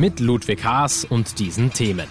[0.00, 2.06] Mit Ludwig Haas und diesen Themen.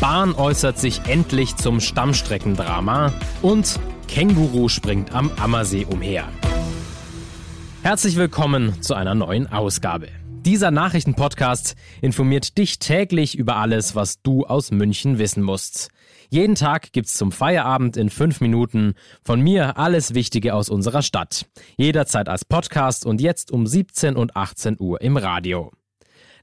[0.00, 6.26] Bahn äußert sich endlich zum Stammstreckendrama und Känguru springt am Ammersee umher.
[7.82, 10.08] Herzlich willkommen zu einer neuen Ausgabe.
[10.46, 15.90] Dieser Nachrichtenpodcast informiert dich täglich über alles, was du aus München wissen musst.
[16.30, 21.44] Jeden Tag gibt's zum Feierabend in fünf Minuten von mir alles Wichtige aus unserer Stadt.
[21.76, 25.70] Jederzeit als Podcast und jetzt um 17 und 18 Uhr im Radio.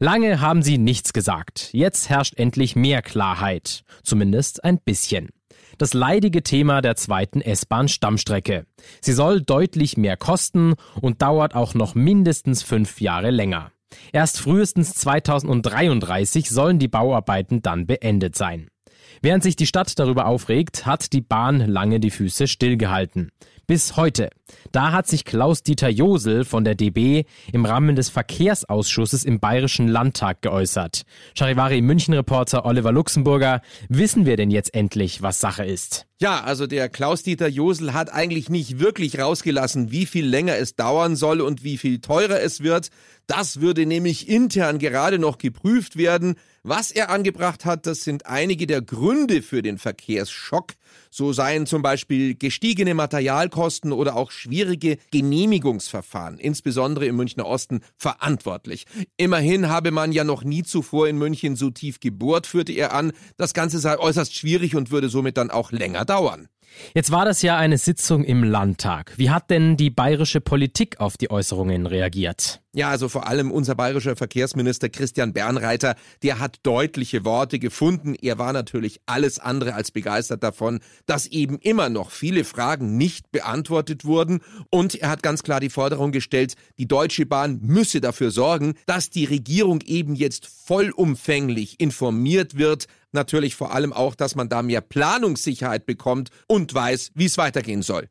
[0.03, 1.69] Lange haben sie nichts gesagt.
[1.73, 3.83] Jetzt herrscht endlich mehr Klarheit.
[4.01, 5.29] Zumindest ein bisschen.
[5.77, 8.65] Das leidige Thema der zweiten S-Bahn-Stammstrecke.
[8.99, 13.73] Sie soll deutlich mehr kosten und dauert auch noch mindestens fünf Jahre länger.
[14.11, 18.69] Erst frühestens 2033 sollen die Bauarbeiten dann beendet sein.
[19.21, 23.29] Während sich die Stadt darüber aufregt, hat die Bahn lange die Füße stillgehalten.
[23.71, 24.29] Bis heute.
[24.73, 30.41] Da hat sich Klaus-Dieter Josel von der DB im Rahmen des Verkehrsausschusses im Bayerischen Landtag
[30.41, 31.03] geäußert.
[31.35, 36.05] Charivari München-Reporter Oliver Luxemburger, wissen wir denn jetzt endlich, was Sache ist?
[36.21, 41.15] Ja, also der Klaus-Dieter Josel hat eigentlich nicht wirklich rausgelassen, wie viel länger es dauern
[41.15, 42.91] soll und wie viel teurer es wird.
[43.25, 46.35] Das würde nämlich intern gerade noch geprüft werden.
[46.63, 50.73] Was er angebracht hat, das sind einige der Gründe für den Verkehrsschock.
[51.09, 58.85] So seien zum Beispiel gestiegene Materialkosten oder auch schwierige Genehmigungsverfahren, insbesondere im Münchner Osten, verantwortlich.
[59.17, 63.11] Immerhin habe man ja noch nie zuvor in München so tief gebohrt, führte er an.
[63.37, 66.49] Das Ganze sei äußerst schwierig und würde somit dann auch länger dauern.
[66.93, 69.13] Jetzt war das ja eine Sitzung im Landtag.
[69.17, 72.61] Wie hat denn die bayerische Politik auf die Äußerungen reagiert?
[72.73, 78.15] Ja, also vor allem unser bayerischer Verkehrsminister Christian Bernreiter, der hat deutliche Worte gefunden.
[78.15, 83.29] Er war natürlich alles andere als begeistert davon, dass eben immer noch viele Fragen nicht
[83.33, 84.39] beantwortet wurden.
[84.69, 89.09] Und er hat ganz klar die Forderung gestellt, die Deutsche Bahn müsse dafür sorgen, dass
[89.09, 92.85] die Regierung eben jetzt vollumfänglich informiert wird.
[93.11, 97.81] Natürlich vor allem auch, dass man da mehr Planungssicherheit bekommt und weiß, wie es weitergehen
[97.81, 98.07] soll.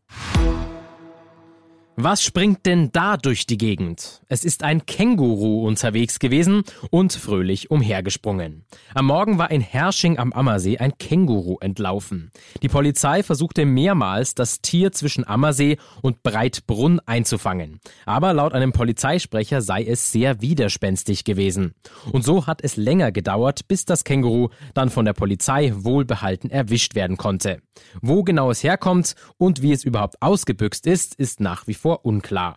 [1.96, 4.22] Was springt denn da durch die Gegend?
[4.28, 8.64] Es ist ein Känguru unterwegs gewesen und fröhlich umhergesprungen.
[8.94, 12.30] Am Morgen war in Hersching am Ammersee ein Känguru entlaufen.
[12.62, 17.80] Die Polizei versuchte mehrmals, das Tier zwischen Ammersee und Breitbrunn einzufangen.
[18.06, 21.74] Aber laut einem Polizeisprecher sei es sehr widerspenstig gewesen.
[22.12, 26.94] Und so hat es länger gedauert, bis das Känguru dann von der Polizei wohlbehalten erwischt
[26.94, 27.60] werden konnte.
[28.00, 32.56] Wo genau es herkommt und wie es überhaupt ausgebüxt ist, ist nach wie vor unklar.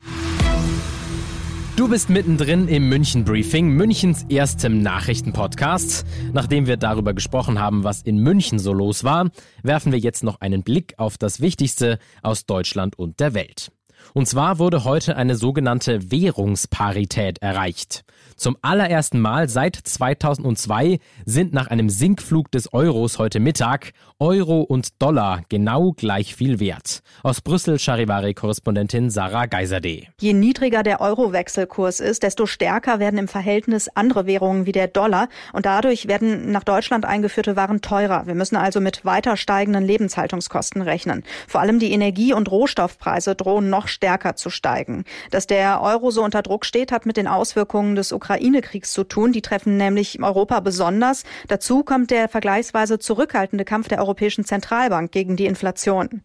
[1.76, 6.06] Du bist mittendrin im München Briefing, Münchens erstem Nachrichtenpodcast.
[6.34, 9.32] Nachdem wir darüber gesprochen haben, was in München so los war,
[9.64, 13.72] werfen wir jetzt noch einen Blick auf das Wichtigste aus Deutschland und der Welt.
[14.14, 18.04] Und zwar wurde heute eine sogenannte Währungsparität erreicht.
[18.36, 25.02] Zum allerersten Mal seit 2002 sind nach einem Sinkflug des Euros heute Mittag Euro und
[25.02, 27.02] Dollar genau gleich viel wert.
[27.22, 30.04] Aus Brüssel Charivari-Korrespondentin Sarah Geiserde.
[30.20, 35.30] Je niedriger der Euro-Wechselkurs ist, desto stärker werden im Verhältnis andere Währungen wie der Dollar
[35.52, 38.26] und dadurch werden nach Deutschland eingeführte Waren teurer.
[38.26, 41.24] Wir müssen also mit weiter steigenden Lebenshaltungskosten rechnen.
[41.48, 45.06] Vor allem die Energie- und Rohstoffpreise drohen noch stärker zu steigen.
[45.32, 49.32] Dass der Euro so unter Druck steht, hat mit den Auswirkungen des Ukraine-Kriegs zu tun.
[49.32, 51.24] Die treffen nämlich Europa besonders.
[51.48, 56.24] Dazu kommt der vergleichsweise zurückhaltende Kampf der Europäischen Zentralbank gegen die Inflation.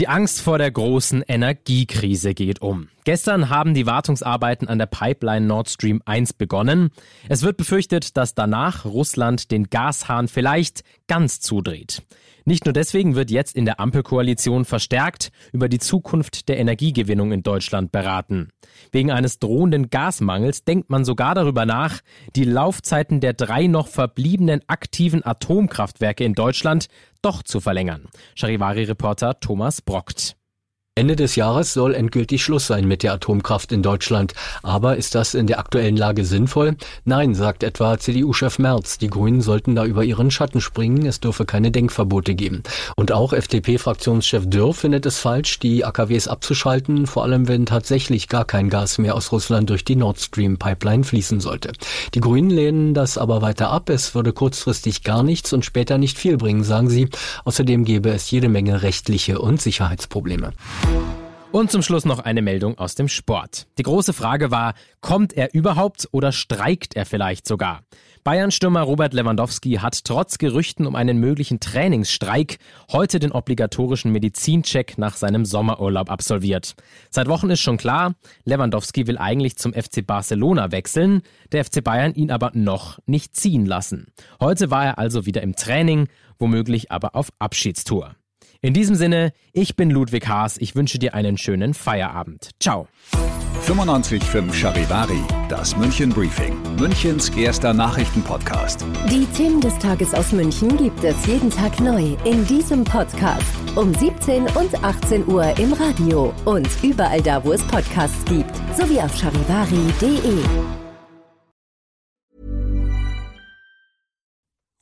[0.00, 2.88] Die Angst vor der großen Energiekrise geht um.
[3.04, 6.90] Gestern haben die Wartungsarbeiten an der Pipeline Nord Stream 1 begonnen.
[7.28, 12.02] Es wird befürchtet, dass danach Russland den Gashahn vielleicht ganz zudreht.
[12.46, 17.42] Nicht nur deswegen wird jetzt in der Ampelkoalition verstärkt über die Zukunft der Energiegewinnung in
[17.42, 18.50] Deutschland beraten.
[18.92, 22.00] Wegen eines drohenden Gasmangels denkt man sogar darüber nach,
[22.36, 26.88] die Laufzeiten der drei noch verbliebenen aktiven Atomkraftwerke in Deutschland
[27.22, 28.08] doch zu verlängern.
[28.34, 30.36] Charivari-Reporter Thomas Brockt.
[30.96, 34.32] Ende des Jahres soll endgültig Schluss sein mit der Atomkraft in Deutschland.
[34.62, 36.76] Aber ist das in der aktuellen Lage sinnvoll?
[37.04, 38.98] Nein, sagt etwa CDU-Chef Merz.
[38.98, 41.04] Die Grünen sollten da über ihren Schatten springen.
[41.04, 42.62] Es dürfe keine Denkverbote geben.
[42.94, 48.44] Und auch FDP-Fraktionschef Dürr findet es falsch, die AKWs abzuschalten, vor allem wenn tatsächlich gar
[48.44, 51.72] kein Gas mehr aus Russland durch die Nord Stream Pipeline fließen sollte.
[52.14, 53.90] Die Grünen lehnen das aber weiter ab.
[53.90, 57.08] Es würde kurzfristig gar nichts und später nicht viel bringen, sagen sie.
[57.44, 60.52] Außerdem gäbe es jede Menge rechtliche und Sicherheitsprobleme.
[61.54, 63.68] Und zum Schluss noch eine Meldung aus dem Sport.
[63.78, 67.82] Die große Frage war, kommt er überhaupt oder streikt er vielleicht sogar?
[68.24, 72.58] Bayern-Stürmer Robert Lewandowski hat trotz Gerüchten um einen möglichen Trainingsstreik
[72.90, 76.74] heute den obligatorischen Medizincheck nach seinem Sommerurlaub absolviert.
[77.10, 81.22] Seit Wochen ist schon klar, Lewandowski will eigentlich zum FC Barcelona wechseln,
[81.52, 84.08] der FC Bayern ihn aber noch nicht ziehen lassen.
[84.40, 86.08] Heute war er also wieder im Training,
[86.40, 88.16] womöglich aber auf Abschiedstour.
[88.64, 90.56] In diesem Sinne, ich bin Ludwig Haas.
[90.56, 92.48] Ich wünsche dir einen schönen Feierabend.
[92.60, 92.88] Ciao.
[93.66, 95.20] 95.5 Charivari,
[95.50, 98.86] das München Briefing, Münchens erster Nachrichtenpodcast.
[99.10, 103.44] Die Themen des Tages aus München gibt es jeden Tag neu in diesem Podcast.
[103.76, 108.98] Um 17 und 18 Uhr im Radio und überall da, wo es Podcasts gibt, sowie
[108.98, 110.83] auf charivari.de.